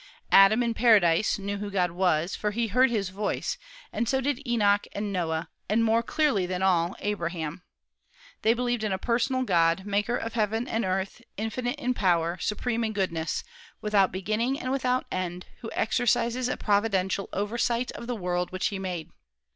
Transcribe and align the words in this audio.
Adam, 0.31 0.63
in 0.63 0.73
paradise, 0.73 1.37
knew 1.37 1.59
who 1.59 1.69
God 1.69 1.91
was, 1.91 2.33
for 2.35 2.49
he 2.49 2.69
heard 2.69 2.89
His 2.89 3.09
voice; 3.09 3.59
and 3.93 4.09
so 4.09 4.19
did 4.19 4.41
Enoch 4.47 4.87
and 4.93 5.13
Noah, 5.13 5.47
and, 5.69 5.83
more 5.83 6.01
clearly 6.01 6.47
than 6.47 6.63
all, 6.63 6.95
Abraham. 7.01 7.61
They 8.41 8.55
believed 8.55 8.83
in 8.83 8.91
a 8.91 8.97
personal 8.97 9.43
God, 9.43 9.85
maker 9.85 10.17
of 10.17 10.33
heaven 10.33 10.67
and 10.67 10.83
earth, 10.85 11.21
infinite 11.37 11.77
in 11.77 11.93
power, 11.93 12.39
supreme 12.41 12.83
in 12.83 12.93
goodness, 12.93 13.43
without 13.79 14.11
beginning 14.11 14.59
and 14.59 14.71
without 14.71 15.05
end, 15.11 15.45
who 15.59 15.69
exercises 15.73 16.49
a 16.49 16.57
providential 16.57 17.29
oversight 17.31 17.91
of 17.91 18.07
the 18.07 18.15
world 18.15 18.51
which 18.51 18.69
he 18.69 18.79
made. 18.79 19.11